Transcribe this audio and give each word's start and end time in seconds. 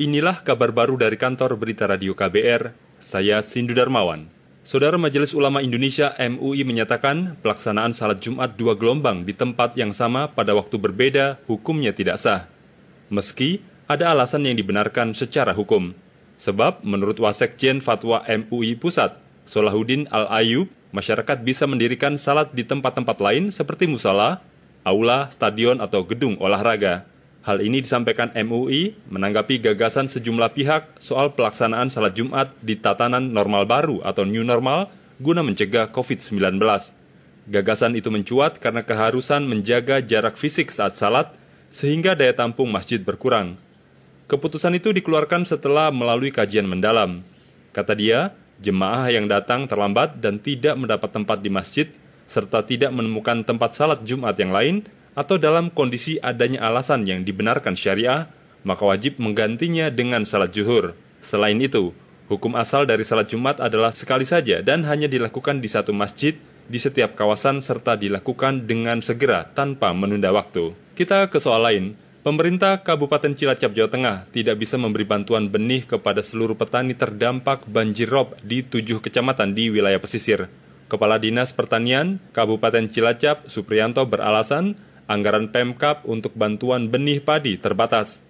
Inilah 0.00 0.40
kabar 0.40 0.72
baru 0.72 0.96
dari 0.96 1.20
kantor 1.20 1.60
berita 1.60 1.84
radio 1.84 2.16
KBR, 2.16 2.72
saya 2.96 3.44
Sindu 3.44 3.76
Darmawan. 3.76 4.24
Saudara 4.64 4.96
Majelis 4.96 5.36
Ulama 5.36 5.60
Indonesia 5.60 6.16
MUI 6.16 6.64
menyatakan 6.64 7.36
pelaksanaan 7.44 7.92
salat 7.92 8.24
Jumat 8.24 8.56
dua 8.56 8.72
gelombang 8.72 9.28
di 9.28 9.36
tempat 9.36 9.76
yang 9.76 9.92
sama 9.92 10.32
pada 10.32 10.56
waktu 10.56 10.80
berbeda 10.80 11.44
hukumnya 11.44 11.92
tidak 11.92 12.16
sah. 12.16 12.48
Meski 13.12 13.60
ada 13.84 14.16
alasan 14.16 14.48
yang 14.48 14.56
dibenarkan 14.56 15.12
secara 15.12 15.52
hukum. 15.52 15.92
Sebab 16.40 16.80
menurut 16.88 17.20
Wasekjen 17.20 17.84
Fatwa 17.84 18.24
MUI 18.24 18.80
Pusat, 18.80 19.20
Solahuddin 19.44 20.08
Al-Ayub, 20.08 20.72
masyarakat 20.96 21.44
bisa 21.44 21.68
mendirikan 21.68 22.16
salat 22.16 22.48
di 22.56 22.64
tempat-tempat 22.64 23.20
lain 23.20 23.52
seperti 23.52 23.92
musala, 23.92 24.40
aula, 24.88 25.28
stadion, 25.28 25.84
atau 25.84 26.00
gedung 26.08 26.40
olahraga. 26.40 27.11
Hal 27.42 27.58
ini 27.58 27.82
disampaikan 27.82 28.30
MUI 28.38 28.94
menanggapi 29.10 29.58
gagasan 29.58 30.06
sejumlah 30.06 30.54
pihak 30.54 31.02
soal 31.02 31.34
pelaksanaan 31.34 31.90
salat 31.90 32.14
Jumat 32.14 32.54
di 32.62 32.78
tatanan 32.78 33.34
normal 33.34 33.66
baru 33.66 33.98
atau 34.06 34.22
new 34.22 34.46
normal 34.46 34.94
guna 35.18 35.42
mencegah 35.42 35.90
COVID-19. 35.90 36.62
Gagasan 37.50 37.98
itu 37.98 38.14
mencuat 38.14 38.62
karena 38.62 38.86
keharusan 38.86 39.42
menjaga 39.50 39.98
jarak 39.98 40.38
fisik 40.38 40.70
saat 40.70 40.94
salat 40.94 41.34
sehingga 41.66 42.14
daya 42.14 42.30
tampung 42.30 42.70
masjid 42.70 43.02
berkurang. 43.02 43.58
Keputusan 44.30 44.78
itu 44.78 44.94
dikeluarkan 44.94 45.42
setelah 45.42 45.90
melalui 45.90 46.30
kajian 46.30 46.70
mendalam. 46.70 47.26
Kata 47.74 47.98
dia, 47.98 48.38
jemaah 48.62 49.10
yang 49.10 49.26
datang 49.26 49.66
terlambat 49.66 50.22
dan 50.22 50.38
tidak 50.38 50.78
mendapat 50.78 51.10
tempat 51.10 51.42
di 51.42 51.50
masjid 51.50 51.90
serta 52.30 52.62
tidak 52.62 52.94
menemukan 52.94 53.42
tempat 53.42 53.74
salat 53.74 53.98
Jumat 54.06 54.38
yang 54.38 54.54
lain 54.54 54.86
atau 55.12 55.36
dalam 55.36 55.68
kondisi 55.68 56.16
adanya 56.20 56.64
alasan 56.64 57.04
yang 57.04 57.24
dibenarkan 57.24 57.76
syariah, 57.76 58.28
maka 58.64 58.82
wajib 58.86 59.20
menggantinya 59.20 59.92
dengan 59.92 60.24
salat 60.24 60.54
zuhur. 60.54 60.96
Selain 61.20 61.58
itu, 61.60 61.92
hukum 62.32 62.56
asal 62.56 62.88
dari 62.88 63.04
salat 63.04 63.28
Jumat 63.28 63.60
adalah 63.60 63.92
sekali 63.92 64.24
saja 64.24 64.64
dan 64.64 64.88
hanya 64.88 65.06
dilakukan 65.06 65.60
di 65.60 65.68
satu 65.68 65.92
masjid 65.92 66.34
di 66.70 66.78
setiap 66.78 67.18
kawasan 67.18 67.60
serta 67.60 67.98
dilakukan 67.98 68.64
dengan 68.64 69.02
segera 69.04 69.44
tanpa 69.50 69.92
menunda 69.92 70.32
waktu. 70.32 70.72
Kita 70.96 71.28
ke 71.28 71.38
soal 71.42 71.62
lain. 71.66 71.84
Pemerintah 72.22 72.78
Kabupaten 72.86 73.34
Cilacap, 73.34 73.74
Jawa 73.74 73.90
Tengah 73.90 74.16
tidak 74.30 74.62
bisa 74.62 74.78
memberi 74.78 75.02
bantuan 75.02 75.50
benih 75.50 75.82
kepada 75.82 76.22
seluruh 76.22 76.54
petani 76.54 76.94
terdampak 76.94 77.66
banjir 77.66 78.06
rob 78.06 78.38
di 78.46 78.62
tujuh 78.62 79.02
kecamatan 79.02 79.58
di 79.58 79.74
wilayah 79.74 79.98
pesisir. 79.98 80.46
Kepala 80.86 81.18
Dinas 81.18 81.50
Pertanian 81.50 82.22
Kabupaten 82.30 82.86
Cilacap, 82.86 83.50
Supriyanto 83.50 84.06
beralasan 84.06 84.78
anggaran 85.06 85.50
Pemkap 85.50 86.06
untuk 86.06 86.34
bantuan 86.34 86.90
benih 86.90 87.22
padi 87.22 87.58
terbatas. 87.58 88.22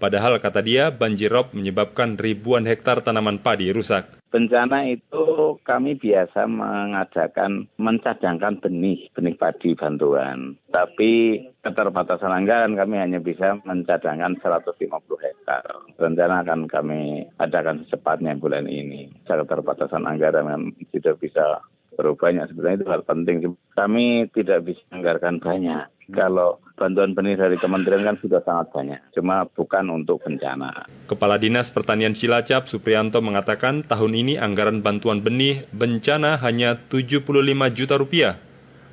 Padahal 0.00 0.40
kata 0.40 0.64
dia, 0.64 0.88
banjir 0.88 1.28
rob 1.28 1.52
menyebabkan 1.52 2.16
ribuan 2.16 2.64
hektar 2.64 3.04
tanaman 3.04 3.36
padi 3.36 3.68
rusak. 3.68 4.16
Bencana 4.32 4.88
itu 4.88 5.60
kami 5.60 5.92
biasa 6.00 6.48
mengadakan 6.48 7.68
mencadangkan 7.76 8.64
benih, 8.64 9.12
benih 9.12 9.36
padi 9.36 9.76
bantuan. 9.76 10.56
Tapi 10.72 11.44
keterbatasan 11.60 12.32
anggaran 12.32 12.80
kami 12.80 12.96
hanya 12.96 13.20
bisa 13.20 13.60
mencadangkan 13.60 14.40
150 14.40 14.88
hektar. 15.20 15.68
Rencana 16.00 16.48
akan 16.48 16.64
kami 16.64 17.28
adakan 17.36 17.84
secepatnya 17.84 18.40
bulan 18.40 18.72
ini. 18.72 19.12
Keterbatasan 19.28 20.08
anggaran 20.08 20.72
tidak 20.96 21.20
bisa 21.20 21.60
terlalu 21.92 22.16
banyak. 22.16 22.48
Sebenarnya 22.48 22.76
itu 22.80 22.88
hal 22.88 23.02
penting. 23.04 23.36
Kami 23.76 24.32
tidak 24.32 24.64
bisa 24.64 24.80
menganggarkan 24.88 25.44
banyak 25.44 25.99
kalau 26.10 26.60
bantuan 26.76 27.14
benih 27.14 27.38
dari 27.38 27.56
kementerian 27.56 28.02
kan 28.02 28.16
sudah 28.18 28.42
sangat 28.42 28.74
banyak, 28.74 29.00
cuma 29.14 29.46
bukan 29.46 29.84
untuk 29.94 30.20
bencana. 30.20 30.88
Kepala 31.06 31.38
Dinas 31.38 31.70
Pertanian 31.70 32.12
Cilacap, 32.12 32.66
Supriyanto 32.66 33.22
mengatakan 33.22 33.86
tahun 33.86 34.12
ini 34.12 34.34
anggaran 34.36 34.82
bantuan 34.84 35.22
benih 35.22 35.64
bencana 35.70 36.36
hanya 36.42 36.76
75 36.76 37.24
juta 37.70 37.94
rupiah. 37.96 38.34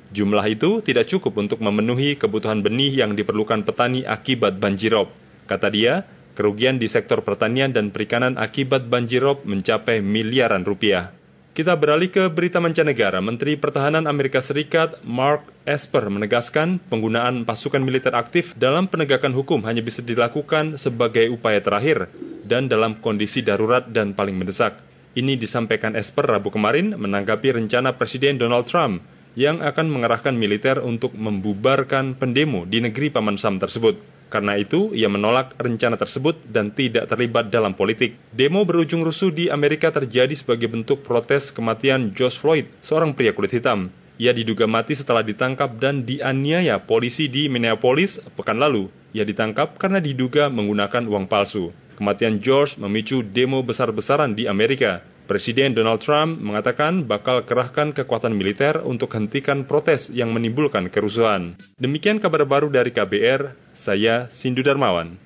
Jumlah 0.08 0.46
itu 0.48 0.80
tidak 0.80 1.04
cukup 1.10 1.36
untuk 1.36 1.60
memenuhi 1.60 2.16
kebutuhan 2.16 2.64
benih 2.64 3.04
yang 3.04 3.12
diperlukan 3.12 3.68
petani 3.68 4.08
akibat 4.08 4.56
banjirop. 4.56 5.12
Kata 5.44 5.68
dia, 5.68 6.08
kerugian 6.32 6.80
di 6.80 6.88
sektor 6.88 7.26
pertanian 7.26 7.76
dan 7.76 7.92
perikanan 7.92 8.40
akibat 8.40 8.88
banjirop 8.88 9.44
mencapai 9.44 10.00
miliaran 10.00 10.64
rupiah. 10.64 11.17
Kita 11.58 11.74
beralih 11.74 12.06
ke 12.06 12.30
berita 12.30 12.62
mancanegara. 12.62 13.18
Menteri 13.18 13.58
Pertahanan 13.58 14.06
Amerika 14.06 14.38
Serikat 14.38 15.02
Mark 15.02 15.42
Esper 15.66 16.06
menegaskan 16.06 16.78
penggunaan 16.86 17.42
pasukan 17.42 17.82
militer 17.82 18.14
aktif 18.14 18.54
dalam 18.54 18.86
penegakan 18.86 19.34
hukum 19.34 19.66
hanya 19.66 19.82
bisa 19.82 19.98
dilakukan 19.98 20.78
sebagai 20.78 21.26
upaya 21.34 21.58
terakhir 21.58 22.14
dan 22.46 22.70
dalam 22.70 22.94
kondisi 23.02 23.42
darurat 23.42 23.82
dan 23.90 24.14
paling 24.14 24.38
mendesak. 24.38 24.78
Ini 25.18 25.34
disampaikan 25.34 25.98
Esper 25.98 26.30
Rabu 26.30 26.54
kemarin 26.54 26.94
menanggapi 26.94 27.50
rencana 27.50 27.98
Presiden 27.98 28.38
Donald 28.38 28.70
Trump 28.70 29.02
yang 29.34 29.58
akan 29.58 29.90
mengerahkan 29.90 30.38
militer 30.38 30.78
untuk 30.78 31.18
membubarkan 31.18 32.14
pendemo 32.14 32.70
di 32.70 32.86
negeri 32.86 33.10
Paman 33.10 33.34
Sam 33.34 33.58
tersebut. 33.58 34.17
Karena 34.28 34.60
itu, 34.60 34.92
ia 34.92 35.08
menolak 35.08 35.56
rencana 35.56 35.96
tersebut 35.96 36.36
dan 36.44 36.68
tidak 36.68 37.08
terlibat 37.08 37.48
dalam 37.48 37.72
politik. 37.72 38.20
Demo 38.28 38.64
berujung 38.68 39.00
rusuh 39.00 39.32
di 39.32 39.48
Amerika 39.48 39.88
terjadi 39.88 40.36
sebagai 40.36 40.68
bentuk 40.68 41.00
protes 41.00 41.48
kematian 41.48 42.12
George 42.12 42.36
Floyd, 42.36 42.66
seorang 42.84 43.16
pria 43.16 43.32
kulit 43.32 43.56
hitam. 43.56 43.88
Ia 44.18 44.34
diduga 44.34 44.66
mati 44.66 44.98
setelah 44.98 45.22
ditangkap 45.22 45.78
dan 45.78 46.02
dianiaya 46.02 46.82
polisi 46.82 47.30
di 47.30 47.46
Minneapolis 47.46 48.18
pekan 48.34 48.58
lalu. 48.58 48.90
Ia 49.14 49.22
ditangkap 49.22 49.78
karena 49.78 50.02
diduga 50.02 50.50
menggunakan 50.52 51.06
uang 51.06 51.30
palsu. 51.30 51.70
Kematian 51.96 52.42
George 52.42 52.82
memicu 52.82 53.22
demo 53.22 53.62
besar-besaran 53.62 54.34
di 54.34 54.50
Amerika. 54.50 55.06
Presiden 55.28 55.76
Donald 55.76 56.00
Trump 56.00 56.40
mengatakan 56.40 57.04
bakal 57.04 57.44
kerahkan 57.44 57.92
kekuatan 57.92 58.32
militer 58.32 58.80
untuk 58.80 59.12
hentikan 59.12 59.68
protes 59.68 60.08
yang 60.08 60.32
menimbulkan 60.32 60.88
kerusuhan. 60.88 61.60
Demikian 61.76 62.16
kabar 62.16 62.48
baru 62.48 62.72
dari 62.72 62.96
KBR, 62.96 63.52
saya 63.76 64.24
Sindu 64.32 64.64
Darmawan. 64.64 65.20